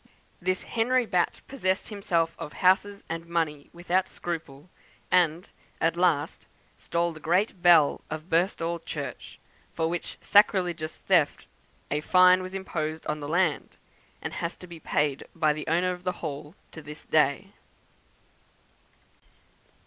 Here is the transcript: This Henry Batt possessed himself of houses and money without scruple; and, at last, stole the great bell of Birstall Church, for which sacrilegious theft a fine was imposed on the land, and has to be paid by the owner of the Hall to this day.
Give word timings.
This 0.41 0.63
Henry 0.63 1.05
Batt 1.05 1.41
possessed 1.47 1.89
himself 1.89 2.35
of 2.39 2.53
houses 2.53 3.03
and 3.07 3.27
money 3.27 3.69
without 3.71 4.07
scruple; 4.07 4.67
and, 5.11 5.47
at 5.79 5.95
last, 5.95 6.47
stole 6.75 7.11
the 7.13 7.19
great 7.19 7.61
bell 7.61 8.01
of 8.09 8.27
Birstall 8.27 8.79
Church, 8.83 9.37
for 9.75 9.87
which 9.87 10.17
sacrilegious 10.19 10.97
theft 10.97 11.45
a 11.91 12.01
fine 12.01 12.41
was 12.41 12.55
imposed 12.55 13.05
on 13.05 13.19
the 13.19 13.29
land, 13.29 13.77
and 14.23 14.33
has 14.33 14.55
to 14.55 14.65
be 14.65 14.79
paid 14.79 15.23
by 15.35 15.53
the 15.53 15.67
owner 15.67 15.91
of 15.91 16.03
the 16.03 16.13
Hall 16.25 16.55
to 16.71 16.81
this 16.81 17.05
day. 17.05 17.51